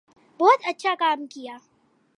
[0.39, 1.57] بہت اچھا کام کیا